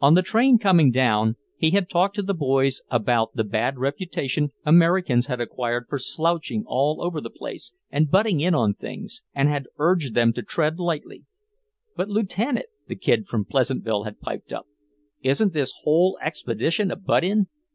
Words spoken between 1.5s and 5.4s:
he had talked to the boys about the bad reputation Americans